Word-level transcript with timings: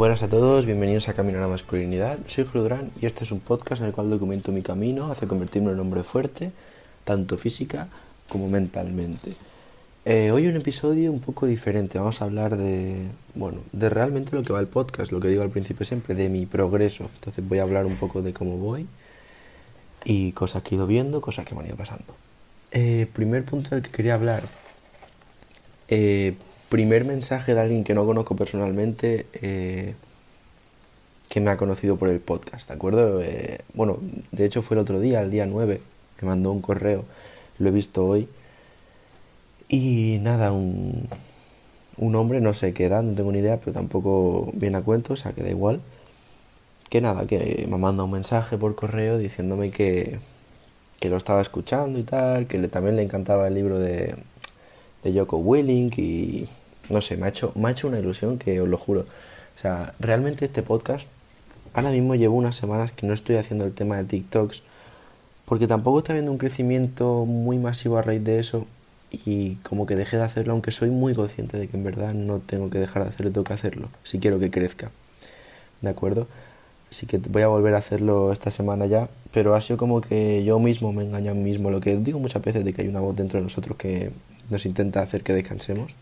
Buenas 0.00 0.22
a 0.22 0.28
todos, 0.28 0.64
bienvenidos 0.64 1.10
a 1.10 1.12
Camino 1.12 1.36
a 1.36 1.42
la 1.42 1.48
Masculinidad. 1.48 2.18
Soy 2.26 2.46
Julio 2.46 2.74
y 3.02 3.04
este 3.04 3.24
es 3.24 3.32
un 3.32 3.40
podcast 3.40 3.82
en 3.82 3.88
el 3.88 3.92
cual 3.92 4.08
documento 4.08 4.50
mi 4.50 4.62
camino 4.62 5.12
hacia 5.12 5.28
convertirme 5.28 5.68
en 5.68 5.74
un 5.74 5.80
hombre 5.80 6.02
fuerte, 6.04 6.52
tanto 7.04 7.36
física 7.36 7.86
como 8.26 8.48
mentalmente. 8.48 9.34
Eh, 10.06 10.30
hoy 10.30 10.46
un 10.46 10.56
episodio 10.56 11.12
un 11.12 11.20
poco 11.20 11.44
diferente. 11.44 11.98
Vamos 11.98 12.22
a 12.22 12.24
hablar 12.24 12.56
de, 12.56 13.08
bueno, 13.34 13.58
de 13.72 13.90
realmente 13.90 14.34
lo 14.34 14.42
que 14.42 14.54
va 14.54 14.60
el 14.60 14.68
podcast, 14.68 15.12
lo 15.12 15.20
que 15.20 15.28
digo 15.28 15.42
al 15.42 15.50
principio 15.50 15.84
siempre, 15.84 16.14
de 16.14 16.30
mi 16.30 16.46
progreso. 16.46 17.10
Entonces 17.16 17.46
voy 17.46 17.58
a 17.58 17.64
hablar 17.64 17.84
un 17.84 17.96
poco 17.96 18.22
de 18.22 18.32
cómo 18.32 18.56
voy 18.56 18.86
y 20.06 20.32
cosas 20.32 20.62
que 20.62 20.76
he 20.76 20.76
ido 20.76 20.86
viendo, 20.86 21.20
cosas 21.20 21.44
que 21.44 21.54
me 21.54 21.60
han 21.60 21.66
ido 21.66 21.76
pasando. 21.76 22.16
Eh, 22.70 23.06
primer 23.12 23.44
punto 23.44 23.74
del 23.74 23.82
que 23.82 23.90
quería 23.90 24.14
hablar. 24.14 24.44
Eh, 25.88 26.36
primer 26.70 27.04
mensaje 27.04 27.52
de 27.52 27.60
alguien 27.60 27.84
que 27.84 27.94
no 27.94 28.06
conozco 28.06 28.36
personalmente, 28.36 29.26
eh, 29.42 29.94
que 31.28 31.40
me 31.40 31.50
ha 31.50 31.56
conocido 31.56 31.96
por 31.96 32.08
el 32.08 32.20
podcast, 32.20 32.68
¿de 32.68 32.74
acuerdo? 32.74 33.20
Eh, 33.20 33.58
bueno, 33.74 33.98
de 34.30 34.44
hecho 34.46 34.62
fue 34.62 34.76
el 34.76 34.80
otro 34.82 35.00
día, 35.00 35.20
el 35.20 35.30
día 35.30 35.46
9, 35.46 35.80
me 36.22 36.28
mandó 36.28 36.52
un 36.52 36.62
correo, 36.62 37.04
lo 37.58 37.68
he 37.68 37.72
visto 37.72 38.06
hoy. 38.06 38.28
Y 39.68 40.18
nada, 40.22 40.52
un, 40.52 41.08
un 41.98 42.14
hombre, 42.16 42.40
no 42.40 42.54
sé 42.54 42.72
qué 42.72 42.86
edad, 42.86 43.02
no 43.02 43.14
tengo 43.14 43.32
ni 43.32 43.40
idea, 43.40 43.58
pero 43.58 43.72
tampoco 43.72 44.50
viene 44.54 44.78
a 44.78 44.82
cuento, 44.82 45.14
o 45.14 45.16
sea 45.16 45.32
que 45.32 45.42
da 45.42 45.50
igual. 45.50 45.80
Que 46.88 47.00
nada, 47.00 47.26
que 47.26 47.66
me 47.68 47.78
manda 47.78 48.04
un 48.04 48.12
mensaje 48.12 48.56
por 48.58 48.74
correo 48.76 49.18
diciéndome 49.18 49.70
que, 49.70 50.18
que 51.00 51.08
lo 51.10 51.16
estaba 51.16 51.40
escuchando 51.40 51.98
y 51.98 52.04
tal, 52.04 52.46
que 52.46 52.58
también 52.68 52.96
le 52.96 53.02
encantaba 53.02 53.48
el 53.48 53.54
libro 53.54 53.78
de, 53.78 54.14
de 55.02 55.18
Joko 55.18 55.38
Willing 55.38 55.92
y 55.96 56.46
no 56.88 57.00
sé, 57.00 57.16
me 57.16 57.26
ha, 57.26 57.28
hecho, 57.28 57.52
me 57.54 57.68
ha 57.68 57.72
hecho 57.72 57.88
una 57.88 57.98
ilusión 57.98 58.38
que 58.38 58.60
os 58.60 58.68
lo 58.68 58.76
juro. 58.76 59.00
O 59.00 59.60
sea, 59.60 59.94
realmente 60.00 60.44
este 60.44 60.62
podcast, 60.62 61.08
ahora 61.72 61.90
mismo 61.90 62.14
llevo 62.14 62.36
unas 62.36 62.56
semanas 62.56 62.92
que 62.92 63.06
no 63.06 63.14
estoy 63.14 63.36
haciendo 63.36 63.64
el 63.64 63.72
tema 63.72 63.96
de 63.96 64.04
TikToks, 64.04 64.62
porque 65.44 65.66
tampoco 65.66 65.98
está 65.98 66.12
habiendo 66.12 66.32
un 66.32 66.38
crecimiento 66.38 67.24
muy 67.26 67.58
masivo 67.58 67.98
a 67.98 68.02
raíz 68.02 68.24
de 68.24 68.38
eso 68.38 68.66
y 69.10 69.56
como 69.56 69.86
que 69.86 69.96
dejé 69.96 70.16
de 70.16 70.22
hacerlo, 70.22 70.52
aunque 70.52 70.70
soy 70.70 70.90
muy 70.90 71.14
consciente 71.14 71.58
de 71.58 71.68
que 71.68 71.76
en 71.76 71.84
verdad 71.84 72.14
no 72.14 72.38
tengo 72.38 72.70
que 72.70 72.78
dejar 72.78 73.02
de 73.02 73.08
hacerlo, 73.08 73.32
tengo 73.32 73.44
que 73.44 73.54
hacerlo, 73.54 73.88
si 74.04 74.18
quiero 74.18 74.38
que 74.38 74.50
crezca. 74.50 74.90
¿De 75.80 75.90
acuerdo? 75.90 76.26
Así 76.90 77.06
que 77.06 77.18
voy 77.18 77.42
a 77.42 77.48
volver 77.48 77.74
a 77.74 77.78
hacerlo 77.78 78.32
esta 78.32 78.50
semana 78.50 78.86
ya, 78.86 79.08
pero 79.32 79.54
ha 79.54 79.60
sido 79.60 79.76
como 79.76 80.00
que 80.00 80.42
yo 80.44 80.58
mismo 80.58 80.92
me 80.92 81.04
engaño 81.04 81.30
a 81.30 81.34
mí 81.34 81.42
mismo, 81.42 81.70
lo 81.70 81.80
que 81.80 81.96
digo 81.96 82.18
muchas 82.18 82.42
veces 82.42 82.64
de 82.64 82.72
que 82.72 82.82
hay 82.82 82.88
una 82.88 83.00
voz 83.00 83.14
dentro 83.16 83.38
de 83.38 83.44
nosotros 83.44 83.76
que 83.76 84.10
nos 84.50 84.66
intenta 84.66 85.00
hacer 85.02 85.22
que 85.22 85.32
descansemos 85.32 85.94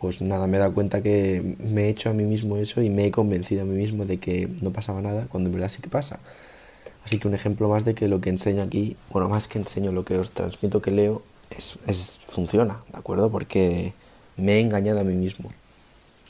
pues 0.00 0.22
nada, 0.22 0.46
me 0.46 0.56
he 0.56 0.60
dado 0.60 0.72
cuenta 0.72 1.02
que 1.02 1.56
me 1.58 1.84
he 1.84 1.88
hecho 1.90 2.08
a 2.08 2.14
mí 2.14 2.24
mismo 2.24 2.56
eso 2.56 2.80
y 2.80 2.88
me 2.88 3.06
he 3.06 3.10
convencido 3.10 3.62
a 3.62 3.64
mí 3.66 3.76
mismo 3.76 4.06
de 4.06 4.16
que 4.16 4.48
no 4.62 4.72
pasaba 4.72 5.02
nada 5.02 5.26
cuando 5.30 5.50
en 5.50 5.54
verdad 5.54 5.68
sí 5.68 5.82
que 5.82 5.90
pasa. 5.90 6.18
Así 7.04 7.18
que 7.18 7.28
un 7.28 7.34
ejemplo 7.34 7.68
más 7.68 7.84
de 7.84 7.94
que 7.94 8.08
lo 8.08 8.20
que 8.20 8.30
enseño 8.30 8.62
aquí, 8.62 8.96
bueno, 9.10 9.28
más 9.28 9.46
que 9.46 9.58
enseño, 9.58 9.92
lo 9.92 10.06
que 10.06 10.16
os 10.16 10.30
transmito 10.30 10.80
que 10.80 10.90
leo, 10.90 11.22
es, 11.50 11.78
es, 11.86 12.18
funciona, 12.24 12.80
¿de 12.90 12.98
acuerdo? 12.98 13.30
Porque 13.30 13.92
me 14.38 14.54
he 14.54 14.60
engañado 14.60 15.00
a 15.00 15.04
mí 15.04 15.14
mismo 15.14 15.52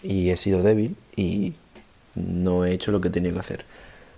y 0.03 0.31
he 0.31 0.37
sido 0.37 0.65
débil 0.65 0.97
y 1.15 1.55
no 2.15 2.65
he 2.65 2.73
hecho 2.73 2.93
lo 2.93 3.01
que 3.01 3.11
tenía 3.11 3.33
que 3.33 3.39
hacer. 3.39 3.65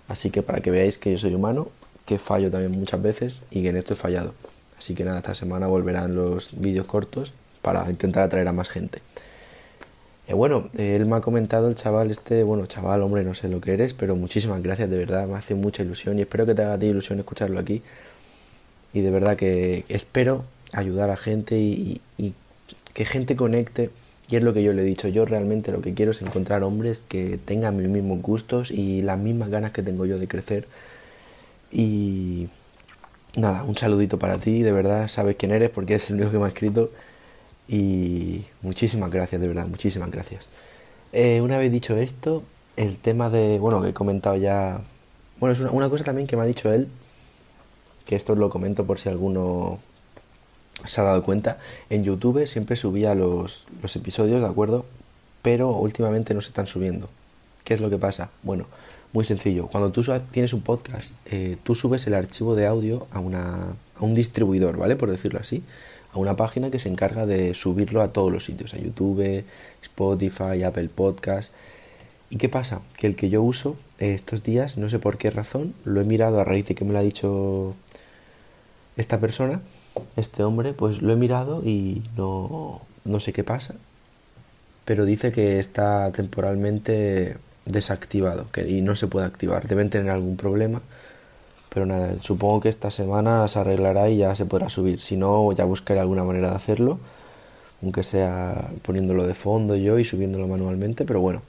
Así 0.08 0.30
que 0.30 0.42
para 0.42 0.60
que 0.60 0.70
veáis 0.70 0.98
que 0.98 1.12
yo 1.12 1.18
soy 1.18 1.34
humano, 1.34 1.68
que 2.06 2.18
fallo 2.18 2.50
también 2.50 2.72
muchas 2.72 3.00
veces 3.00 3.40
y 3.50 3.62
que 3.62 3.68
en 3.68 3.76
esto 3.76 3.94
he 3.94 3.96
fallado. 3.96 4.34
Así 4.78 4.94
que 4.94 5.04
nada, 5.04 5.18
esta 5.18 5.34
semana 5.34 5.68
volverán 5.68 6.14
los 6.16 6.50
vídeos 6.52 6.86
cortos 6.86 7.32
para 7.62 7.88
intentar 7.88 8.24
atraer 8.24 8.48
a 8.48 8.52
más 8.52 8.68
gente. 8.68 9.00
Eh, 10.28 10.34
bueno, 10.34 10.68
él 10.76 11.06
me 11.06 11.16
ha 11.16 11.20
comentado, 11.20 11.68
el 11.68 11.74
chaval 11.74 12.10
este, 12.10 12.42
bueno, 12.42 12.66
chaval, 12.66 13.02
hombre, 13.02 13.24
no 13.24 13.34
sé 13.34 13.48
lo 13.48 13.60
que 13.60 13.74
eres, 13.74 13.94
pero 13.94 14.16
muchísimas 14.16 14.62
gracias, 14.62 14.90
de 14.90 14.96
verdad, 14.98 15.26
me 15.26 15.36
hace 15.36 15.54
mucha 15.54 15.82
ilusión 15.82 16.18
y 16.18 16.22
espero 16.22 16.46
que 16.46 16.54
te 16.54 16.62
haga 16.62 16.84
ilusión 16.84 17.18
escucharlo 17.18 17.58
aquí. 17.58 17.82
Y 18.92 19.00
de 19.00 19.10
verdad 19.10 19.36
que 19.36 19.84
espero 19.88 20.44
ayudar 20.72 21.10
a 21.10 21.16
gente 21.16 21.58
y, 21.58 22.00
y, 22.18 22.34
que 22.94 23.04
gente 23.04 23.36
conecte. 23.36 23.90
Y 24.28 24.36
es 24.36 24.42
lo 24.42 24.54
que 24.54 24.62
yo 24.62 24.72
le 24.72 24.82
he 24.82 24.84
dicho, 24.84 25.08
yo 25.08 25.24
realmente 25.24 25.72
lo 25.72 25.82
que 25.82 25.94
quiero 25.94 26.12
es 26.12 26.22
encontrar 26.22 26.62
hombres 26.62 27.02
que 27.08 27.38
tengan 27.44 27.76
mis 27.76 27.88
mismos 27.88 28.22
gustos 28.22 28.70
y 28.70 29.02
las 29.02 29.18
mismas 29.18 29.50
ganas 29.50 29.72
que 29.72 29.82
tengo 29.82 30.06
yo 30.06 30.18
de 30.18 30.28
crecer. 30.28 30.66
Y 31.70 32.48
nada, 33.36 33.64
un 33.64 33.76
saludito 33.76 34.18
para 34.18 34.38
ti, 34.38 34.62
de 34.62 34.72
verdad, 34.72 35.08
sabes 35.08 35.36
quién 35.36 35.52
eres 35.52 35.70
porque 35.70 35.96
es 35.96 36.08
el 36.10 36.16
único 36.16 36.30
que 36.30 36.38
me 36.38 36.44
ha 36.44 36.48
escrito. 36.48 36.90
Y 37.68 38.44
muchísimas 38.62 39.10
gracias, 39.10 39.40
de 39.40 39.48
verdad, 39.48 39.66
muchísimas 39.66 40.10
gracias. 40.10 40.46
Eh, 41.12 41.40
una 41.40 41.58
vez 41.58 41.70
dicho 41.70 41.96
esto, 41.96 42.42
el 42.76 42.96
tema 42.96 43.30
de, 43.30 43.58
bueno, 43.58 43.82
que 43.82 43.90
he 43.90 43.94
comentado 43.94 44.36
ya, 44.36 44.80
bueno, 45.40 45.52
es 45.52 45.60
una, 45.60 45.70
una, 45.72 45.88
cosa 45.88 46.04
también 46.04 46.26
que 46.26 46.36
me 46.36 46.42
ha 46.42 46.46
dicho 46.46 46.72
él, 46.72 46.88
que 48.06 48.16
esto 48.16 48.34
lo 48.34 48.50
comento 48.50 48.84
por 48.86 48.98
si 48.98 49.08
alguno 49.08 49.78
se 50.86 51.00
ha 51.00 51.04
dado 51.04 51.22
cuenta, 51.22 51.58
en 51.90 52.04
YouTube 52.04 52.46
siempre 52.46 52.76
subía 52.76 53.14
los, 53.14 53.66
los 53.82 53.96
episodios, 53.96 54.40
¿de 54.40 54.46
acuerdo? 54.46 54.84
Pero 55.42 55.70
últimamente 55.70 56.34
no 56.34 56.42
se 56.42 56.48
están 56.48 56.66
subiendo. 56.66 57.08
¿Qué 57.64 57.74
es 57.74 57.80
lo 57.80 57.90
que 57.90 57.98
pasa? 57.98 58.30
Bueno, 58.42 58.66
muy 59.12 59.24
sencillo. 59.24 59.66
Cuando 59.66 59.92
tú 59.92 60.04
tienes 60.30 60.52
un 60.52 60.62
podcast, 60.62 61.10
eh, 61.26 61.56
tú 61.62 61.74
subes 61.74 62.06
el 62.06 62.14
archivo 62.14 62.54
de 62.54 62.66
audio 62.66 63.06
a, 63.12 63.20
una, 63.20 63.74
a 63.96 64.04
un 64.04 64.14
distribuidor, 64.14 64.76
¿vale? 64.76 64.96
Por 64.96 65.10
decirlo 65.10 65.40
así 65.40 65.62
a 66.12 66.18
una 66.18 66.36
página 66.36 66.70
que 66.70 66.78
se 66.78 66.88
encarga 66.88 67.26
de 67.26 67.54
subirlo 67.54 68.02
a 68.02 68.12
todos 68.12 68.30
los 68.30 68.44
sitios, 68.44 68.74
a 68.74 68.78
YouTube, 68.78 69.44
Spotify, 69.82 70.62
Apple 70.62 70.90
Podcast. 70.94 71.52
¿Y 72.30 72.36
qué 72.36 72.48
pasa? 72.48 72.82
Que 72.96 73.06
el 73.06 73.16
que 73.16 73.30
yo 73.30 73.42
uso 73.42 73.76
estos 73.98 74.42
días, 74.42 74.76
no 74.76 74.88
sé 74.88 74.98
por 74.98 75.16
qué 75.16 75.30
razón, 75.30 75.74
lo 75.84 76.00
he 76.00 76.04
mirado 76.04 76.40
a 76.40 76.44
raíz 76.44 76.66
de 76.68 76.74
que 76.74 76.84
me 76.84 76.92
lo 76.92 76.98
ha 76.98 77.02
dicho 77.02 77.74
esta 78.96 79.18
persona, 79.20 79.60
este 80.16 80.44
hombre, 80.44 80.72
pues 80.72 81.02
lo 81.02 81.12
he 81.12 81.16
mirado 81.16 81.62
y 81.64 82.02
no, 82.16 82.80
no 83.04 83.20
sé 83.20 83.32
qué 83.32 83.44
pasa, 83.44 83.74
pero 84.84 85.04
dice 85.04 85.32
que 85.32 85.58
está 85.58 86.10
temporalmente 86.12 87.36
desactivado 87.66 88.46
que, 88.52 88.68
y 88.68 88.82
no 88.82 88.96
se 88.96 89.06
puede 89.06 89.26
activar. 89.26 89.68
Deben 89.68 89.90
tener 89.90 90.10
algún 90.10 90.36
problema 90.36 90.82
pero 91.72 91.86
nada, 91.86 92.16
supongo 92.20 92.60
que 92.60 92.68
esta 92.68 92.90
semana 92.90 93.48
se 93.48 93.58
arreglará 93.58 94.10
y 94.10 94.18
ya 94.18 94.34
se 94.34 94.44
podrá 94.44 94.68
subir. 94.68 95.00
Si 95.00 95.16
no, 95.16 95.52
ya 95.52 95.64
buscaré 95.64 96.00
alguna 96.00 96.22
manera 96.22 96.50
de 96.50 96.56
hacerlo, 96.56 96.98
aunque 97.82 98.04
sea 98.04 98.70
poniéndolo 98.82 99.26
de 99.26 99.32
fondo 99.32 99.74
yo 99.74 99.98
y 99.98 100.04
subiéndolo 100.04 100.46
manualmente, 100.48 101.06
pero 101.06 101.20
bueno, 101.20 101.40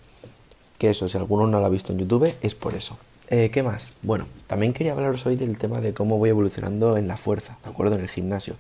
que 0.78 0.92
eso, 0.92 1.10
si 1.10 1.18
alguno 1.18 1.46
no 1.48 1.60
lo 1.60 1.66
ha 1.66 1.70
visto 1.70 1.92
en 1.92 2.00
YouTube, 2.00 2.34
es 2.42 2.56
por 2.56 2.74
eso. 2.74 2.98
Eh, 3.36 3.50
¿Qué 3.50 3.64
más? 3.64 3.94
Bueno, 4.04 4.28
también 4.46 4.74
quería 4.74 4.92
hablaros 4.92 5.26
hoy 5.26 5.36
del 5.36 5.58
tema 5.58 5.82
de 5.82 5.96
cómo 5.96 6.20
voy 6.20 6.30
evolucionando 6.30 6.98
en 6.98 7.08
la 7.08 7.18
fuerza, 7.18 7.58
¿de 7.64 7.72
acuerdo? 7.72 7.96
En 7.96 8.02
el 8.02 8.08
gimnasio. 8.08 8.54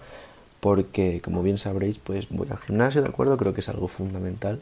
Porque, 0.61 1.21
como 1.23 1.43
bien 1.43 1.59
sabréis, 1.59 1.99
pues 1.99 2.25
voy 2.31 2.47
al 2.49 2.57
gimnasio, 2.57 3.03
¿de 3.03 3.09
acuerdo? 3.09 3.37
Creo 3.37 3.53
que 3.53 3.61
es 3.61 3.69
algo 3.69 3.87
fundamental 3.87 4.59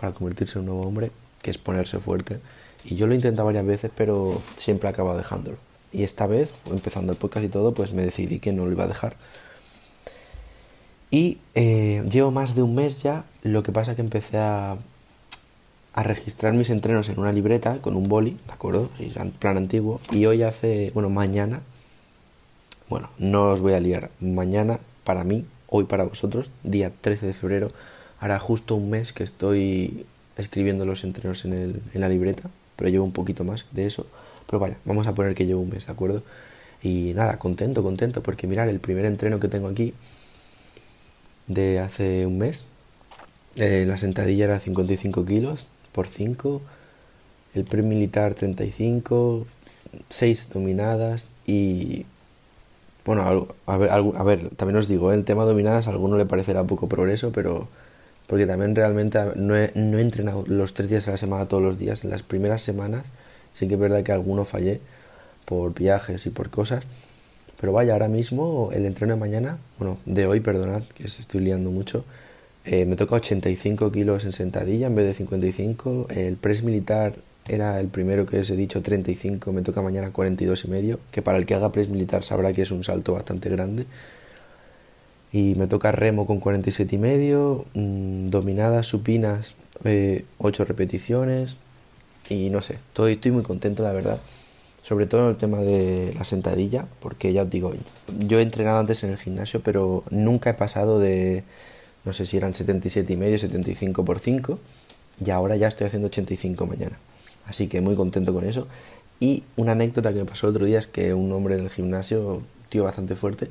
para 0.00 0.14
convertirse 0.14 0.54
en 0.54 0.60
un 0.60 0.66
nuevo 0.68 0.88
hombre, 0.88 1.10
que 1.42 1.50
es 1.50 1.58
ponerse 1.58 1.98
fuerte. 1.98 2.38
Y 2.86 2.96
yo 2.96 3.06
lo 3.06 3.12
he 3.12 3.16
intentado 3.16 3.44
varias 3.44 3.66
veces, 3.66 3.90
pero 3.94 4.40
siempre 4.56 4.88
he 4.88 4.92
acabado 4.92 5.18
dejándolo. 5.18 5.58
Y 5.92 6.04
esta 6.04 6.26
vez, 6.26 6.50
empezando 6.70 7.12
el 7.12 7.18
podcast 7.18 7.44
y 7.44 7.50
todo, 7.50 7.74
pues 7.74 7.92
me 7.92 8.02
decidí 8.02 8.38
que 8.38 8.54
no 8.54 8.64
lo 8.64 8.72
iba 8.72 8.84
a 8.84 8.88
dejar. 8.88 9.14
Y 11.10 11.36
eh, 11.54 12.02
llevo 12.10 12.30
más 12.30 12.54
de 12.54 12.62
un 12.62 12.74
mes 12.74 13.02
ya, 13.02 13.24
lo 13.42 13.62
que 13.62 13.72
pasa 13.72 13.94
que 13.94 14.00
empecé 14.00 14.38
a, 14.38 14.78
a 15.92 16.02
registrar 16.02 16.52
mis 16.52 16.70
entrenos 16.70 17.08
en 17.08 17.18
una 17.18 17.32
libreta 17.32 17.78
con 17.78 17.96
un 17.96 18.08
boli, 18.08 18.36
¿de 18.46 18.52
acuerdo? 18.52 18.90
Plan 19.38 19.56
antiguo. 19.56 20.00
Y 20.12 20.26
hoy 20.26 20.42
hace, 20.42 20.90
bueno, 20.94 21.10
mañana, 21.10 21.60
bueno, 22.88 23.10
no 23.18 23.50
os 23.50 23.60
voy 23.60 23.74
a 23.74 23.80
liar, 23.80 24.10
mañana 24.20 24.78
para 25.04 25.24
mí, 25.24 25.44
hoy 25.68 25.84
para 25.84 26.04
vosotros, 26.04 26.50
día 26.62 26.92
13 27.00 27.26
de 27.26 27.32
febrero, 27.32 27.72
hará 28.20 28.38
justo 28.38 28.74
un 28.74 28.90
mes 28.90 29.12
que 29.12 29.24
estoy 29.24 30.06
escribiendo 30.36 30.84
los 30.84 31.04
entrenos 31.04 31.44
en, 31.44 31.52
el, 31.52 31.82
en 31.92 32.00
la 32.00 32.08
libreta, 32.08 32.50
pero 32.76 32.90
llevo 32.90 33.04
un 33.04 33.12
poquito 33.12 33.44
más 33.44 33.66
de 33.72 33.86
eso. 33.86 34.06
Pero 34.46 34.60
vaya, 34.60 34.76
vamos 34.84 35.06
a 35.06 35.14
poner 35.14 35.34
que 35.34 35.46
llevo 35.46 35.60
un 35.60 35.70
mes, 35.70 35.86
¿de 35.86 35.92
acuerdo? 35.92 36.22
Y 36.82 37.12
nada, 37.14 37.38
contento, 37.38 37.82
contento, 37.82 38.22
porque 38.22 38.46
mirar, 38.46 38.68
el 38.68 38.80
primer 38.80 39.04
entreno 39.04 39.40
que 39.40 39.48
tengo 39.48 39.68
aquí 39.68 39.92
de 41.46 41.80
hace 41.80 42.26
un 42.26 42.38
mes, 42.38 42.64
eh, 43.56 43.84
la 43.86 43.96
sentadilla 43.96 44.44
era 44.44 44.60
55 44.60 45.24
kilos 45.24 45.66
por 45.92 46.08
5, 46.08 46.60
el 47.54 47.64
pre-militar 47.64 48.34
35, 48.34 49.46
6 50.08 50.48
dominadas 50.52 51.26
y... 51.46 52.06
Bueno, 53.04 53.48
a 53.66 53.78
ver, 53.78 53.90
a 53.90 54.22
ver, 54.24 54.50
también 54.56 54.76
os 54.76 54.86
digo, 54.86 55.10
¿eh? 55.10 55.14
el 55.14 55.24
tema 55.24 55.44
dominadas 55.44 55.86
a 55.86 55.90
alguno 55.90 56.18
le 56.18 56.26
parecerá 56.26 56.64
poco 56.64 56.86
progreso, 56.86 57.32
pero 57.32 57.66
porque 58.26 58.46
también 58.46 58.76
realmente 58.76 59.18
no 59.36 59.56
he, 59.56 59.72
no 59.74 59.98
he 59.98 60.02
entrenado 60.02 60.44
los 60.46 60.74
tres 60.74 60.90
días 60.90 61.08
a 61.08 61.12
la 61.12 61.16
semana 61.16 61.48
todos 61.48 61.62
los 61.62 61.78
días. 61.78 62.04
En 62.04 62.10
las 62.10 62.22
primeras 62.22 62.62
semanas 62.62 63.06
Sí 63.54 63.68
que 63.68 63.74
es 63.74 63.80
verdad 63.80 64.02
que 64.02 64.12
alguno 64.12 64.44
fallé 64.44 64.80
por 65.44 65.74
viajes 65.74 66.26
y 66.26 66.30
por 66.30 66.50
cosas. 66.50 66.84
Pero 67.60 67.72
vaya, 67.72 67.92
ahora 67.92 68.08
mismo 68.08 68.70
el 68.72 68.86
entreno 68.86 69.14
de 69.14 69.20
mañana, 69.20 69.58
bueno, 69.78 69.98
de 70.06 70.26
hoy, 70.26 70.40
perdonad, 70.40 70.82
que 70.94 71.04
estoy 71.04 71.40
liando 71.40 71.70
mucho, 71.70 72.04
Eh, 72.64 72.84
me 72.84 72.96
toca 72.96 73.16
85 73.16 73.90
kilos 73.90 74.24
en 74.24 74.32
sentadilla 74.32 74.88
en 74.88 74.94
vez 74.94 75.06
de 75.06 75.14
55. 75.14 76.08
El 76.10 76.36
press 76.36 76.62
militar 76.62 77.14
era 77.48 77.80
el 77.80 77.88
primero 77.88 78.26
que 78.26 78.38
os 78.38 78.50
he 78.50 78.56
dicho 78.56 78.82
35, 78.82 79.52
me 79.52 79.62
toca 79.62 79.82
mañana 79.82 80.12
42 80.12 80.64
y 80.64 80.68
medio, 80.68 81.00
que 81.10 81.22
para 81.22 81.38
el 81.38 81.46
que 81.46 81.54
haga 81.54 81.72
press 81.72 81.88
militar 81.88 82.22
sabrá 82.22 82.52
que 82.52 82.62
es 82.62 82.70
un 82.70 82.84
salto 82.84 83.14
bastante 83.14 83.48
grande. 83.48 83.86
Y 85.32 85.54
me 85.54 85.66
toca 85.68 85.92
remo 85.92 86.26
con 86.26 86.40
47 86.40 86.96
y 86.96 86.98
medio, 86.98 87.64
mm, 87.74 88.26
dominadas 88.26 88.86
supinas, 88.86 89.54
8 89.82 90.62
eh, 90.62 90.66
repeticiones. 90.66 91.56
Y 92.28 92.50
no 92.50 92.62
sé, 92.62 92.74
estoy, 92.74 93.12
estoy 93.12 93.32
muy 93.32 93.42
contento 93.42 93.82
la 93.82 93.92
verdad. 93.92 94.20
Sobre 94.82 95.06
todo 95.06 95.24
en 95.24 95.28
el 95.30 95.36
tema 95.36 95.58
de 95.58 96.14
la 96.18 96.24
sentadilla, 96.24 96.86
porque 97.00 97.32
ya 97.32 97.42
os 97.42 97.50
digo, 97.50 97.72
yo 98.26 98.38
he 98.38 98.42
entrenado 98.42 98.78
antes 98.78 99.02
en 99.04 99.10
el 99.10 99.18
gimnasio, 99.18 99.60
pero 99.60 100.04
nunca 100.10 100.50
he 100.50 100.54
pasado 100.54 100.98
de, 100.98 101.44
no 102.04 102.12
sé 102.12 102.26
si 102.26 102.36
eran 102.36 102.54
77 102.54 103.12
y 103.12 103.16
medio, 103.16 103.38
75 103.38 104.04
por 104.04 104.18
5, 104.20 104.58
y 105.24 105.30
ahora 105.30 105.56
ya 105.56 105.68
estoy 105.68 105.86
haciendo 105.86 106.06
85 106.06 106.66
mañana. 106.66 106.98
Así 107.46 107.68
que 107.68 107.80
muy 107.80 107.96
contento 107.96 108.32
con 108.32 108.44
eso. 108.44 108.66
Y 109.18 109.42
una 109.56 109.72
anécdota 109.72 110.12
que 110.12 110.20
me 110.20 110.24
pasó 110.24 110.46
el 110.46 110.54
otro 110.54 110.66
día 110.66 110.78
es 110.78 110.86
que 110.86 111.12
un 111.12 111.30
hombre 111.32 111.56
en 111.56 111.64
el 111.64 111.70
gimnasio, 111.70 112.42
tío 112.70 112.84
bastante 112.84 113.16
fuerte, 113.16 113.50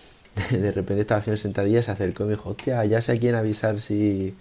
de 0.50 0.72
repente 0.72 1.02
estaba 1.02 1.18
haciendo 1.18 1.40
sentadillas, 1.40 1.86
se 1.86 1.90
acercó 1.90 2.24
y 2.24 2.26
me 2.26 2.32
dijo, 2.32 2.50
hostia, 2.50 2.84
ya 2.84 3.02
sé 3.02 3.12
a 3.12 3.16
quién 3.16 3.34
avisar 3.34 3.80
si, 3.80 4.34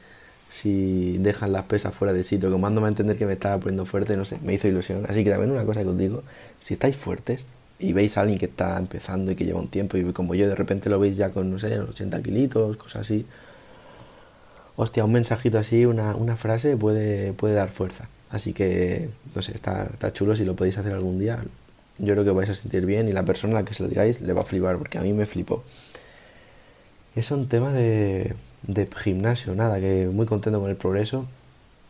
si 0.52 1.18
dejan 1.18 1.52
las 1.52 1.66
pesas 1.66 1.94
fuera 1.94 2.14
de 2.14 2.24
sitio, 2.24 2.52
comándome 2.52 2.88
a 2.88 2.90
entender 2.90 3.18
que 3.18 3.26
me 3.26 3.34
estaba 3.34 3.58
poniendo 3.60 3.86
fuerte, 3.86 4.16
no 4.16 4.24
sé, 4.24 4.38
me 4.44 4.54
hizo 4.54 4.68
ilusión. 4.68 5.06
Así 5.10 5.24
que 5.24 5.30
también 5.32 5.52
una 5.52 5.64
cosa 5.66 5.82
que 5.84 5.90
os 5.90 5.98
digo, 5.98 6.24
si 6.60 6.76
estáis 6.76 6.96
fuertes 6.96 7.46
y 7.80 7.92
veis 7.94 8.18
a 8.18 8.22
alguien 8.22 8.40
que 8.40 8.46
está 8.46 8.78
empezando 8.78 9.32
y 9.32 9.36
que 9.36 9.46
lleva 9.46 9.60
un 9.60 9.70
tiempo 9.70 9.98
y 9.98 10.04
como 10.14 10.36
yo 10.36 10.48
de 10.48 10.56
repente 10.56 10.90
lo 10.90 11.00
veis 11.00 11.18
ya 11.18 11.30
con, 11.32 11.52
no 11.52 11.60
sé, 11.60 11.78
80 11.80 12.22
kilitos, 12.22 12.78
cosas 12.78 13.02
así, 13.02 13.26
hostia, 14.82 15.04
un 15.04 15.12
mensajito 15.12 15.60
así, 15.60 15.86
una, 15.86 16.16
una 16.16 16.38
frase 16.38 16.78
puede, 16.78 17.34
puede 17.34 17.54
dar 17.54 17.70
fuerza. 17.70 18.08
Así 18.30 18.54
que, 18.54 19.10
no 19.36 19.42
sé, 19.42 19.54
está, 19.54 19.84
está 19.84 20.14
chulo 20.14 20.38
si 20.38 20.46
lo 20.46 20.56
podéis 20.56 20.78
hacer 20.78 20.94
algún 20.94 21.20
día. 21.20 21.44
Yo 21.98 22.14
creo 22.14 22.24
que 22.24 22.32
vais 22.32 22.50
a 22.50 22.54
sentir 22.54 22.86
bien 22.86 23.10
y 23.10 23.12
la 23.12 23.26
persona 23.26 23.58
a 23.58 23.62
la 23.62 23.66
que 23.66 23.74
se 23.74 23.84
lo 23.84 23.90
digáis 23.90 24.22
le 24.22 24.32
va 24.32 24.44
a 24.44 24.46
flipar 24.46 24.78
porque 24.78 24.98
a 24.98 25.02
mí 25.02 25.12
me 25.12 25.26
flipó. 25.26 25.66
Es 27.14 27.30
un 27.32 27.50
tema 27.50 27.74
de, 27.74 28.36
de 28.64 28.88
gimnasio, 28.96 29.54
nada, 29.54 29.82
que 29.82 30.08
muy 30.08 30.26
contento 30.26 30.62
con 30.62 30.70
el 30.70 30.78
progreso 30.78 31.26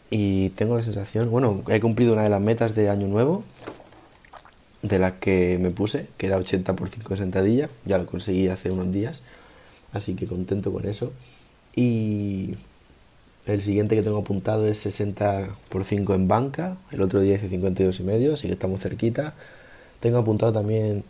y 0.10 0.50
tengo 0.50 0.76
la 0.76 0.82
sensación, 0.82 1.30
bueno, 1.30 1.62
he 1.68 1.80
cumplido 1.80 2.14
una 2.14 2.24
de 2.24 2.30
las 2.30 2.42
metas 2.42 2.74
de 2.74 2.90
año 2.90 3.08
nuevo, 3.08 3.44
de 4.82 4.98
la 4.98 5.20
que 5.20 5.60
me 5.62 5.70
puse, 5.70 6.08
que 6.18 6.26
era 6.26 6.38
80 6.38 6.76
por 6.76 6.90
5 6.90 7.08
de 7.10 7.18
sentadilla, 7.18 7.70
ya 7.86 8.00
lo 8.00 8.08
conseguí 8.08 8.48
hace 8.48 8.72
unos 8.72 8.92
días, 8.92 9.22
así 9.94 10.16
que 10.16 10.26
contento 10.26 10.74
con 10.74 10.88
eso. 10.88 11.14
Y 11.76 12.56
el 13.50 13.62
siguiente 13.62 13.96
que 13.96 14.04
tengo 14.04 14.20
apuntado 14.20 14.68
es 14.68 14.78
60 14.80 15.50
por 15.70 15.84
5 15.84 16.14
en 16.14 16.28
banca. 16.28 16.78
El 16.92 17.02
otro 17.02 17.20
día 17.20 17.36
hice 17.36 17.50
52 17.50 18.00
y 18.00 18.04
medio, 18.04 18.34
así 18.34 18.48
que 18.48 18.54
estamos 18.54 18.80
cerquita. 18.80 19.34
Tengo 20.00 20.20
apuntado 20.20 20.52
también 20.52 21.04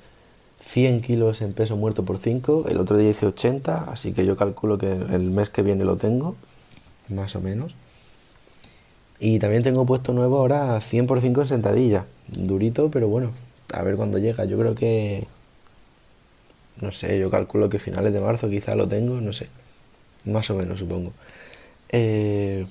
100 0.61 1.01
kilos 1.01 1.41
en 1.41 1.53
peso 1.53 1.75
muerto 1.77 2.05
por 2.05 2.17
5. 2.17 2.65
El 2.69 2.77
otro 2.77 2.97
día 2.97 3.09
hice 3.09 3.25
80, 3.25 3.91
así 3.91 4.13
que 4.13 4.25
yo 4.25 4.35
calculo 4.37 4.77
que 4.77 4.91
el 4.91 5.31
mes 5.31 5.49
que 5.49 5.61
viene 5.61 5.85
lo 5.85 5.97
tengo, 5.97 6.35
más 7.09 7.35
o 7.35 7.41
menos. 7.41 7.75
Y 9.19 9.39
también 9.39 9.63
tengo 9.63 9.85
puesto 9.85 10.13
nuevo 10.13 10.37
ahora 10.37 10.79
100 10.79 11.07
por 11.07 11.19
5 11.21 11.41
en 11.41 11.47
sentadilla. 11.47 12.05
Durito, 12.27 12.89
pero 12.89 13.07
bueno, 13.07 13.31
a 13.73 13.83
ver 13.83 13.95
cuándo 13.95 14.17
llega. 14.17 14.45
Yo 14.45 14.57
creo 14.57 14.75
que... 14.75 15.27
No 16.79 16.93
sé, 16.93 17.19
yo 17.19 17.29
calculo 17.29 17.67
que 17.67 17.79
finales 17.79 18.13
de 18.13 18.21
marzo 18.21 18.49
quizá 18.49 18.75
lo 18.75 18.87
tengo, 18.87 19.19
no 19.19 19.33
sé. 19.33 19.47
Más 20.23 20.49
o 20.49 20.55
menos, 20.55 20.79
supongo. 20.79 21.11
Eh, 21.91 22.65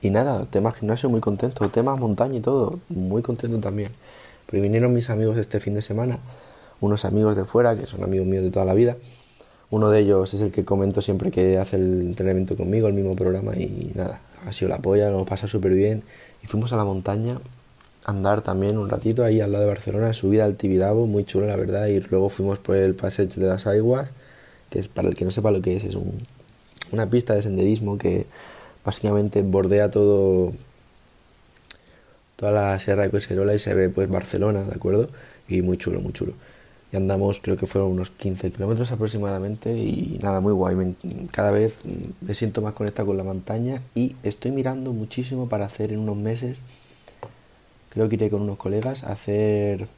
y 0.00 0.10
nada, 0.10 0.44
tema 0.50 0.72
gimnasio 0.72 1.08
muy 1.08 1.20
contento, 1.20 1.68
tema 1.70 1.96
montaña 1.96 2.36
y 2.36 2.40
todo, 2.40 2.78
muy 2.88 3.22
contento 3.22 3.58
también. 3.58 3.92
Pero 4.46 4.62
vinieron 4.62 4.92
mis 4.92 5.08
amigos 5.10 5.38
este 5.38 5.60
fin 5.60 5.74
de 5.74 5.82
semana, 5.82 6.18
unos 6.80 7.04
amigos 7.04 7.36
de 7.36 7.44
fuera, 7.44 7.74
que 7.74 7.82
son 7.82 8.02
amigos 8.02 8.26
míos 8.26 8.44
de 8.44 8.50
toda 8.50 8.66
la 8.66 8.74
vida. 8.74 8.96
Uno 9.70 9.90
de 9.90 10.00
ellos 10.00 10.34
es 10.34 10.40
el 10.42 10.52
que 10.52 10.64
comento 10.64 11.00
siempre 11.00 11.30
que 11.30 11.58
hace 11.58 11.76
el 11.76 12.02
entrenamiento 12.02 12.56
conmigo, 12.56 12.86
el 12.86 12.94
mismo 12.94 13.16
programa, 13.16 13.56
y 13.56 13.92
nada, 13.94 14.20
ha 14.46 14.52
sido 14.52 14.68
la 14.68 14.78
polla, 14.78 15.10
nos 15.10 15.26
pasa 15.26 15.48
súper 15.48 15.72
bien. 15.72 16.02
Y 16.42 16.46
fuimos 16.46 16.72
a 16.72 16.76
la 16.76 16.84
montaña 16.84 17.38
a 18.04 18.10
andar 18.10 18.42
también 18.42 18.76
un 18.76 18.90
ratito 18.90 19.24
ahí 19.24 19.40
al 19.40 19.52
lado 19.52 19.64
de 19.64 19.70
Barcelona, 19.70 20.12
subida 20.12 20.44
al 20.44 20.56
Tibidabo, 20.56 21.06
muy 21.06 21.24
chulo 21.24 21.46
la 21.46 21.56
verdad, 21.56 21.86
y 21.86 22.00
luego 22.00 22.28
fuimos 22.28 22.58
por 22.58 22.76
el 22.76 22.94
Passage 22.94 23.40
de 23.40 23.46
las 23.46 23.66
Aguas, 23.66 24.12
que 24.68 24.78
es 24.80 24.88
para 24.88 25.08
el 25.08 25.14
que 25.14 25.24
no 25.24 25.30
sepa 25.30 25.50
lo 25.50 25.62
que 25.62 25.76
es, 25.76 25.84
es 25.84 25.94
un, 25.94 26.26
una 26.94 27.10
pista 27.10 27.34
de 27.34 27.42
senderismo 27.42 27.98
que 27.98 28.26
básicamente 28.84 29.42
bordea 29.42 29.90
todo 29.90 30.52
toda 32.36 32.52
la 32.52 32.78
Sierra 32.78 33.02
de 33.02 33.10
Collserola 33.10 33.54
y 33.54 33.58
se 33.58 33.74
ve 33.74 33.88
pues 33.88 34.08
Barcelona, 34.08 34.62
¿de 34.62 34.74
acuerdo? 34.74 35.08
Y 35.48 35.62
muy 35.62 35.78
chulo, 35.78 36.00
muy 36.00 36.12
chulo. 36.12 36.32
Y 36.92 36.96
andamos, 36.96 37.40
creo 37.40 37.56
que 37.56 37.66
fueron 37.66 37.90
unos 37.90 38.10
15 38.10 38.50
kilómetros 38.52 38.90
aproximadamente 38.92 39.76
y 39.76 40.18
nada, 40.22 40.40
muy 40.40 40.52
guay. 40.52 40.94
cada 41.32 41.50
vez 41.50 41.82
me 42.20 42.34
siento 42.34 42.62
más 42.62 42.74
conectado 42.74 43.06
con 43.08 43.16
la 43.16 43.24
montaña 43.24 43.82
y 43.94 44.14
estoy 44.22 44.52
mirando 44.52 44.92
muchísimo 44.92 45.48
para 45.48 45.66
hacer 45.66 45.92
en 45.92 46.00
unos 46.00 46.16
meses, 46.16 46.60
creo 47.90 48.08
que 48.08 48.16
iré 48.16 48.30
con 48.30 48.42
unos 48.42 48.58
colegas 48.58 49.04
a 49.04 49.12
hacer 49.12 49.88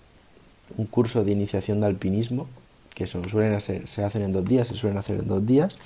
un 0.76 0.86
curso 0.86 1.24
de 1.24 1.32
iniciación 1.32 1.80
de 1.80 1.86
alpinismo, 1.86 2.48
que 2.94 3.06
son, 3.06 3.28
suelen 3.28 3.52
hacer, 3.52 3.86
se 3.88 4.04
hacen 4.04 4.22
en 4.22 4.32
dos 4.32 4.44
días, 4.44 4.68
se 4.68 4.76
suelen 4.76 4.96
hacer 4.98 5.20
en 5.20 5.28
dos 5.28 5.44
días 5.44 5.76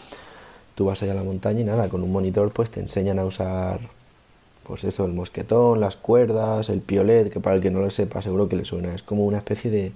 tú 0.74 0.86
vas 0.86 1.02
allá 1.02 1.12
a 1.12 1.16
la 1.16 1.22
montaña 1.24 1.60
y 1.60 1.64
nada, 1.64 1.88
con 1.88 2.02
un 2.02 2.12
monitor 2.12 2.52
pues 2.52 2.70
te 2.70 2.80
enseñan 2.80 3.18
a 3.18 3.24
usar 3.24 3.80
pues 4.64 4.84
eso, 4.84 5.04
el 5.04 5.12
mosquetón, 5.12 5.80
las 5.80 5.96
cuerdas, 5.96 6.68
el 6.68 6.80
piolet, 6.80 7.32
que 7.32 7.40
para 7.40 7.56
el 7.56 7.62
que 7.62 7.70
no 7.70 7.80
lo 7.80 7.90
sepa 7.90 8.22
seguro 8.22 8.48
que 8.48 8.54
le 8.56 8.64
suena, 8.64 8.94
es 8.94 9.02
como 9.02 9.24
una 9.26 9.38
especie 9.38 9.68
de, 9.70 9.92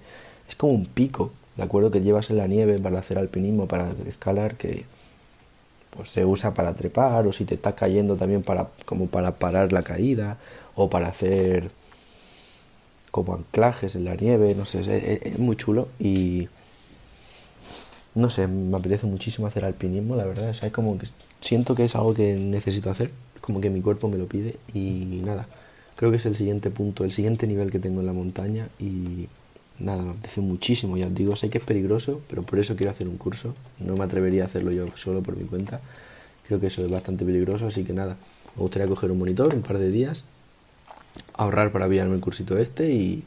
es 0.48 0.56
como 0.56 0.72
un 0.72 0.86
pico, 0.86 1.30
¿de 1.56 1.62
acuerdo? 1.62 1.92
Que 1.92 2.00
llevas 2.00 2.30
en 2.30 2.38
la 2.38 2.48
nieve 2.48 2.78
para 2.80 2.98
hacer 2.98 3.18
alpinismo, 3.18 3.68
para 3.68 3.92
escalar, 4.06 4.56
que 4.56 4.84
pues 5.96 6.08
se 6.08 6.24
usa 6.24 6.54
para 6.54 6.74
trepar 6.74 7.24
o 7.26 7.32
si 7.32 7.44
te 7.44 7.54
está 7.54 7.76
cayendo 7.76 8.16
también 8.16 8.42
para 8.42 8.68
como 8.84 9.06
para 9.06 9.36
parar 9.36 9.72
la 9.72 9.82
caída 9.82 10.38
o 10.74 10.90
para 10.90 11.06
hacer 11.06 11.70
como 13.12 13.34
anclajes 13.34 13.94
en 13.94 14.04
la 14.04 14.16
nieve, 14.16 14.56
no 14.56 14.66
sé, 14.66 15.20
es 15.22 15.38
muy 15.38 15.54
chulo 15.54 15.86
y 16.00 16.48
no 18.14 18.30
sé, 18.30 18.46
me 18.46 18.76
apetece 18.76 19.06
muchísimo 19.06 19.46
hacer 19.46 19.64
alpinismo, 19.64 20.16
la 20.16 20.24
verdad. 20.24 20.50
O 20.50 20.54
sea, 20.54 20.68
es 20.68 20.72
como 20.72 20.96
que 20.98 21.06
siento 21.40 21.74
que 21.74 21.84
es 21.84 21.94
algo 21.94 22.14
que 22.14 22.36
necesito 22.36 22.90
hacer, 22.90 23.10
como 23.40 23.60
que 23.60 23.70
mi 23.70 23.80
cuerpo 23.80 24.08
me 24.08 24.18
lo 24.18 24.26
pide 24.26 24.56
y 24.72 25.20
nada. 25.24 25.46
Creo 25.96 26.10
que 26.10 26.16
es 26.16 26.26
el 26.26 26.36
siguiente 26.36 26.70
punto, 26.70 27.04
el 27.04 27.12
siguiente 27.12 27.46
nivel 27.46 27.70
que 27.70 27.78
tengo 27.78 28.00
en 28.00 28.06
la 28.06 28.12
montaña 28.12 28.68
y 28.78 29.28
nada, 29.78 30.02
me 30.02 30.10
apetece 30.10 30.40
muchísimo. 30.40 30.96
Ya 30.96 31.06
os 31.06 31.14
digo, 31.14 31.36
sé 31.36 31.50
que 31.50 31.58
es 31.58 31.64
peligroso, 31.64 32.20
pero 32.28 32.42
por 32.42 32.58
eso 32.58 32.76
quiero 32.76 32.90
hacer 32.90 33.08
un 33.08 33.16
curso. 33.16 33.54
No 33.78 33.96
me 33.96 34.04
atrevería 34.04 34.44
a 34.44 34.46
hacerlo 34.46 34.72
yo 34.72 34.86
solo 34.96 35.22
por 35.22 35.36
mi 35.36 35.44
cuenta. 35.44 35.80
Creo 36.46 36.60
que 36.60 36.68
eso 36.68 36.84
es 36.84 36.90
bastante 36.90 37.24
peligroso, 37.24 37.66
así 37.66 37.84
que 37.84 37.92
nada, 37.92 38.16
me 38.54 38.62
gustaría 38.62 38.86
coger 38.86 39.10
un 39.10 39.18
monitor 39.18 39.54
un 39.54 39.62
par 39.62 39.78
de 39.78 39.90
días, 39.90 40.26
ahorrar 41.34 41.72
para 41.72 41.88
pillarme 41.88 42.14
el 42.14 42.20
cursito 42.20 42.58
este 42.58 42.92
y 42.92 43.24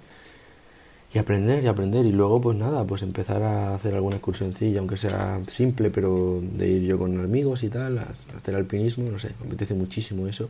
y 1.13 1.19
aprender 1.19 1.63
y 1.63 1.67
aprender 1.67 2.05
y 2.05 2.11
luego 2.11 2.41
pues 2.41 2.57
nada 2.57 2.83
pues 2.83 3.01
empezar 3.01 3.41
a 3.41 3.73
hacer 3.73 3.95
alguna 3.95 4.17
excursioncilla 4.17 4.79
aunque 4.79 4.97
sea 4.97 5.39
simple 5.47 5.89
pero 5.89 6.41
de 6.41 6.67
ir 6.67 6.83
yo 6.83 6.97
con 6.97 7.17
amigos 7.19 7.63
y 7.63 7.69
tal 7.69 7.99
a 7.99 8.07
hacer 8.35 8.55
alpinismo 8.55 9.09
no 9.09 9.17
sé 9.17 9.31
me 9.39 9.47
apetece 9.47 9.73
muchísimo 9.73 10.27
eso. 10.27 10.49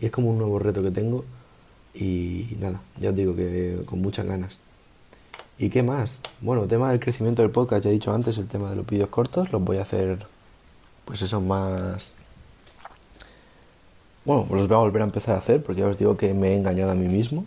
Y 0.00 0.06
es 0.06 0.12
como 0.12 0.30
un 0.30 0.38
nuevo 0.38 0.58
reto 0.58 0.82
que 0.82 0.90
tengo 0.90 1.24
y 1.94 2.56
nada 2.60 2.80
ya 2.96 3.10
os 3.10 3.16
digo 3.16 3.34
que 3.36 3.78
con 3.86 4.00
muchas 4.00 4.26
ganas. 4.26 4.58
Y 5.58 5.70
qué 5.70 5.82
más 5.82 6.20
bueno 6.40 6.66
tema 6.66 6.90
del 6.90 7.00
crecimiento 7.00 7.42
del 7.42 7.50
podcast 7.50 7.84
ya 7.84 7.90
he 7.90 7.94
dicho 7.94 8.14
antes 8.14 8.38
el 8.38 8.46
tema 8.46 8.70
de 8.70 8.76
los 8.76 8.86
vídeos 8.86 9.10
cortos 9.10 9.52
los 9.52 9.62
voy 9.62 9.78
a 9.78 9.82
hacer 9.82 10.26
pues 11.04 11.20
eso 11.22 11.40
más 11.42 12.12
bueno 14.24 14.46
los 14.50 14.66
voy 14.66 14.76
a 14.76 14.80
volver 14.80 15.02
a 15.02 15.04
empezar 15.06 15.34
a 15.34 15.38
hacer 15.38 15.62
porque 15.62 15.82
ya 15.82 15.88
os 15.88 15.98
digo 15.98 16.16
que 16.16 16.32
me 16.34 16.48
he 16.48 16.56
engañado 16.56 16.92
a 16.92 16.94
mí 16.94 17.06
mismo 17.06 17.46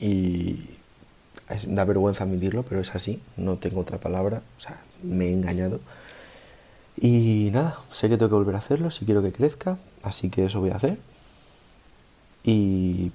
y 0.00 0.77
da 1.68 1.84
vergüenza 1.84 2.24
admitirlo, 2.24 2.62
pero 2.62 2.80
es 2.80 2.94
así, 2.94 3.20
no 3.36 3.56
tengo 3.56 3.80
otra 3.80 3.98
palabra, 3.98 4.42
o 4.58 4.60
sea, 4.60 4.80
me 5.02 5.26
he 5.26 5.32
engañado. 5.32 5.80
Y 7.00 7.50
nada, 7.52 7.78
sé 7.92 8.08
que 8.08 8.16
tengo 8.16 8.30
que 8.30 8.34
volver 8.36 8.54
a 8.54 8.58
hacerlo 8.58 8.90
si 8.90 9.04
quiero 9.04 9.22
que 9.22 9.32
crezca, 9.32 9.78
así 10.02 10.30
que 10.30 10.46
eso 10.46 10.60
voy 10.60 10.70
a 10.70 10.76
hacer. 10.76 10.98
Y 12.44 13.12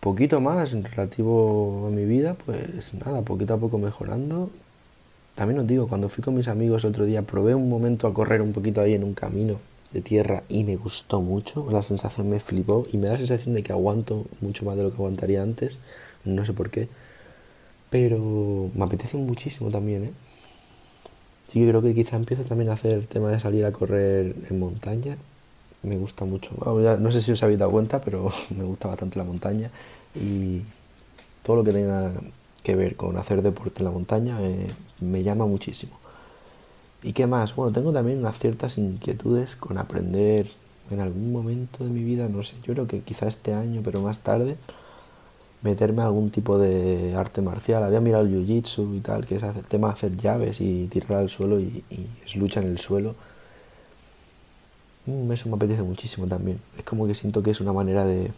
poquito 0.00 0.40
más 0.40 0.72
en 0.72 0.84
relativo 0.84 1.86
a 1.88 1.90
mi 1.90 2.04
vida, 2.04 2.34
pues 2.34 2.92
nada, 2.94 3.22
poquito 3.22 3.54
a 3.54 3.58
poco 3.58 3.78
mejorando. 3.78 4.50
También 5.34 5.60
os 5.60 5.66
digo, 5.66 5.88
cuando 5.88 6.08
fui 6.08 6.22
con 6.22 6.34
mis 6.34 6.48
amigos 6.48 6.84
otro 6.84 7.06
día, 7.06 7.22
probé 7.22 7.54
un 7.54 7.68
momento 7.68 8.06
a 8.06 8.14
correr 8.14 8.42
un 8.42 8.52
poquito 8.52 8.80
ahí 8.80 8.94
en 8.94 9.04
un 9.04 9.14
camino 9.14 9.60
de 9.92 10.00
tierra 10.00 10.42
y 10.48 10.64
me 10.64 10.76
gustó 10.76 11.20
mucho, 11.20 11.68
la 11.70 11.82
sensación 11.82 12.28
me 12.28 12.40
flipó 12.40 12.86
y 12.92 12.96
me 12.96 13.06
da 13.06 13.12
la 13.12 13.18
sensación 13.18 13.54
de 13.54 13.62
que 13.62 13.72
aguanto 13.72 14.24
mucho 14.40 14.64
más 14.64 14.76
de 14.76 14.82
lo 14.84 14.90
que 14.90 14.96
aguantaría 14.96 15.42
antes, 15.42 15.78
no 16.24 16.44
sé 16.44 16.52
por 16.52 16.70
qué. 16.70 16.88
Pero 17.92 18.70
me 18.74 18.84
apetece 18.84 19.18
muchísimo 19.18 19.70
también, 19.70 20.04
¿eh? 20.06 20.12
Sí 21.48 21.60
que 21.60 21.68
creo 21.68 21.82
que 21.82 21.94
quizá 21.94 22.16
empiezo 22.16 22.42
también 22.42 22.70
a 22.70 22.72
hacer 22.72 22.92
el 22.92 23.06
tema 23.06 23.28
de 23.30 23.38
salir 23.38 23.66
a 23.66 23.72
correr 23.72 24.34
en 24.48 24.58
montaña. 24.58 25.18
Me 25.82 25.98
gusta 25.98 26.24
mucho. 26.24 26.52
no 26.98 27.12
sé 27.12 27.20
si 27.20 27.32
os 27.32 27.42
habéis 27.42 27.58
dado 27.58 27.70
cuenta, 27.70 28.00
pero 28.00 28.32
me 28.56 28.64
gusta 28.64 28.88
bastante 28.88 29.18
la 29.18 29.24
montaña. 29.24 29.70
Y 30.14 30.62
todo 31.42 31.56
lo 31.56 31.64
que 31.64 31.72
tenga 31.72 32.12
que 32.62 32.76
ver 32.76 32.96
con 32.96 33.18
hacer 33.18 33.42
deporte 33.42 33.80
en 33.80 33.84
la 33.84 33.90
montaña 33.90 34.38
eh, 34.40 34.68
me 35.00 35.22
llama 35.22 35.46
muchísimo. 35.46 35.92
¿Y 37.02 37.12
qué 37.12 37.26
más? 37.26 37.54
Bueno, 37.54 37.72
tengo 37.72 37.92
también 37.92 38.20
unas 38.20 38.38
ciertas 38.38 38.78
inquietudes 38.78 39.54
con 39.56 39.76
aprender 39.76 40.46
en 40.90 41.00
algún 41.00 41.30
momento 41.30 41.84
de 41.84 41.90
mi 41.90 42.02
vida, 42.02 42.28
no 42.28 42.42
sé, 42.42 42.54
yo 42.62 42.72
creo 42.72 42.86
que 42.86 43.00
quizá 43.00 43.28
este 43.28 43.52
año, 43.52 43.82
pero 43.84 44.00
más 44.00 44.20
tarde, 44.20 44.56
meterme 45.62 46.02
a 46.02 46.06
algún 46.06 46.30
tipo 46.30 46.58
de 46.58 47.14
arte 47.16 47.40
marcial. 47.40 47.82
Había 47.84 48.00
mirado 48.00 48.24
el 48.24 48.30
jiu-jitsu 48.30 48.96
y 48.96 49.00
tal, 49.00 49.26
que 49.26 49.36
es 49.36 49.42
el 49.42 49.64
tema 49.64 49.88
de 49.88 49.94
hacer 49.94 50.16
llaves 50.16 50.60
y 50.60 50.86
tirar 50.88 51.14
al 51.14 51.30
suelo 51.30 51.60
y, 51.60 51.84
es 52.24 52.36
lucha 52.36 52.60
en 52.60 52.66
el 52.66 52.78
suelo. 52.78 53.14
Mm, 55.06 55.32
eso 55.32 55.48
me 55.48 55.56
apetece 55.56 55.82
muchísimo 55.82 56.26
también. 56.26 56.60
Es 56.78 56.84
como 56.84 57.06
que 57.06 57.14
siento 57.14 57.42
que 57.42 57.50
es 57.50 57.60
una 57.60 57.72
manera 57.72 58.04
de 58.04 58.32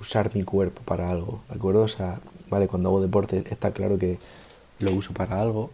usar 0.00 0.34
mi 0.34 0.44
cuerpo 0.44 0.82
para 0.84 1.10
algo, 1.10 1.40
¿de 1.48 1.56
acuerdo? 1.56 1.82
O 1.82 1.88
sea, 1.88 2.20
vale, 2.50 2.68
cuando 2.68 2.88
hago 2.88 3.00
deporte 3.00 3.44
está 3.50 3.72
claro 3.72 3.98
que 3.98 4.18
lo 4.80 4.92
uso 4.92 5.14
para 5.14 5.40
algo, 5.40 5.70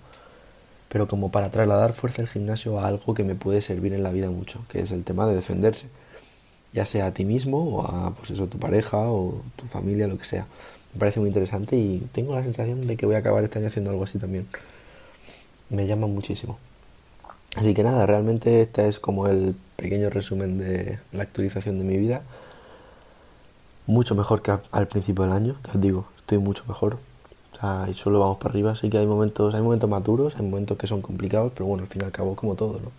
pero 0.88 1.08
como 1.08 1.30
para 1.30 1.50
trasladar 1.50 1.92
fuerza 1.94 2.18
del 2.22 2.28
gimnasio 2.28 2.78
a 2.78 2.86
algo 2.86 3.14
que 3.14 3.24
me 3.24 3.34
puede 3.34 3.60
servir 3.62 3.94
en 3.94 4.02
la 4.02 4.12
vida 4.12 4.30
mucho, 4.30 4.64
que 4.68 4.80
es 4.82 4.90
el 4.92 5.04
tema 5.04 5.26
de 5.26 5.34
defenderse 5.34 5.88
ya 6.72 6.86
sea 6.86 7.06
a 7.06 7.14
ti 7.14 7.24
mismo 7.24 7.58
o 7.58 7.86
a 7.86 8.10
pues 8.14 8.30
eso, 8.30 8.46
tu 8.46 8.58
pareja 8.58 8.98
o 8.98 9.42
tu 9.56 9.66
familia, 9.66 10.06
lo 10.06 10.18
que 10.18 10.24
sea. 10.24 10.46
Me 10.94 11.00
parece 11.00 11.20
muy 11.20 11.28
interesante 11.28 11.76
y 11.76 12.06
tengo 12.12 12.34
la 12.34 12.42
sensación 12.42 12.86
de 12.86 12.96
que 12.96 13.06
voy 13.06 13.14
a 13.14 13.18
acabar 13.18 13.42
este 13.44 13.58
año 13.58 13.68
haciendo 13.68 13.90
algo 13.90 14.04
así 14.04 14.18
también. 14.18 14.46
Me 15.70 15.86
llama 15.86 16.06
muchísimo. 16.06 16.58
Así 17.56 17.74
que 17.74 17.82
nada, 17.82 18.06
realmente 18.06 18.62
este 18.62 18.88
es 18.88 18.98
como 18.98 19.26
el 19.28 19.54
pequeño 19.76 20.10
resumen 20.10 20.58
de 20.58 20.98
la 21.12 21.22
actualización 21.22 21.78
de 21.78 21.84
mi 21.84 21.98
vida. 21.98 22.22
Mucho 23.86 24.14
mejor 24.14 24.42
que 24.42 24.56
al 24.70 24.88
principio 24.88 25.24
del 25.24 25.32
año, 25.32 25.56
que 25.62 25.70
os 25.72 25.80
digo, 25.80 26.06
estoy 26.16 26.38
mucho 26.38 26.64
mejor. 26.66 26.98
O 27.52 27.58
sea, 27.60 27.86
y 27.90 27.94
solo 27.94 28.20
vamos 28.20 28.38
para 28.38 28.50
arriba, 28.50 28.72
así 28.72 28.88
que 28.88 28.98
hay 28.98 29.06
momentos, 29.06 29.54
hay 29.54 29.60
momentos 29.60 29.88
maduros, 29.88 30.36
hay 30.36 30.42
momentos 30.42 30.78
que 30.78 30.86
son 30.86 31.02
complicados, 31.02 31.52
pero 31.54 31.66
bueno, 31.66 31.82
al 31.82 31.88
fin 31.88 32.02
y 32.02 32.04
al 32.04 32.12
cabo 32.12 32.34
como 32.34 32.54
todo, 32.54 32.80
¿no? 32.80 32.90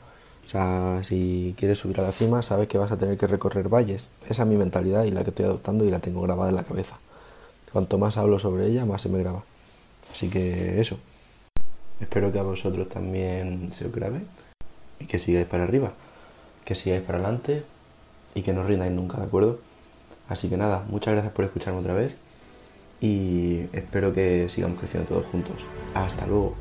O 0.46 0.50
sea, 0.50 1.00
si 1.04 1.56
quieres 1.58 1.80
subir 1.80 2.00
a 2.00 2.04
la 2.04 2.12
cima, 2.12 2.42
sabes 2.42 2.68
que 2.68 2.78
vas 2.78 2.92
a 2.92 2.98
tener 2.98 3.18
que 3.18 3.28
recorrer 3.28 3.70
valles. 3.70 4.08
Esa 4.30 4.44
es 4.44 4.50
mi 4.50 4.56
mentalidad 4.56 5.06
y 5.06 5.12
la 5.12 5.24
que 5.24 5.30
estoy 5.30 5.46
adoptando 5.46 5.86
y 5.86 5.90
la 5.90 6.00
tengo 6.00 6.22
grabada 6.22 6.50
en 6.50 6.56
la 6.56 6.64
cabeza. 6.64 7.00
Cuanto 7.72 7.98
más 7.98 8.18
hablo 8.18 8.38
sobre 8.38 8.68
ella, 8.68 8.86
más 8.86 9.02
se 9.02 9.10
me 9.10 9.20
graba. 9.20 9.44
Así 10.12 10.30
que 10.30 10.80
eso. 10.80 10.98
Espero 12.00 12.32
que 12.32 12.40
a 12.40 12.44
vosotros 12.44 12.90
también 12.90 13.72
se 13.74 13.88
os 13.88 13.92
grabe 13.92 14.22
y 15.00 15.06
que 15.06 15.20
sigáis 15.20 15.48
para 15.48 15.64
arriba, 15.64 15.94
que 16.66 16.76
sigáis 16.76 17.02
para 17.02 17.20
adelante 17.20 17.64
y 18.36 18.42
que 18.42 18.54
no 18.54 18.64
rindáis 18.64 18.92
nunca, 18.92 19.18
¿de 19.18 19.26
acuerdo? 19.26 19.60
Así 20.30 20.50
que 20.50 20.58
nada, 20.58 20.84
muchas 20.90 21.14
gracias 21.14 21.34
por 21.34 21.46
escucharme 21.46 21.80
otra 21.80 21.94
vez 21.94 22.18
y 23.02 23.68
espero 23.74 24.14
que 24.14 24.50
sigamos 24.50 24.80
creciendo 24.80 25.10
todos 25.10 25.26
juntos. 25.26 25.58
Hasta 25.94 26.28
luego. 26.28 26.56